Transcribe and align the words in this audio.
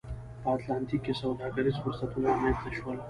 په 0.41 0.47
اتلانتیک 0.55 1.01
کې 1.05 1.13
سوداګریز 1.21 1.75
فرصتونه 1.83 2.25
رامنځته 2.29 2.69
شول 2.77 2.97